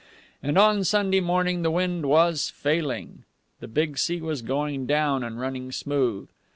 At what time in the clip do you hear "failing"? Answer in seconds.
2.49-3.23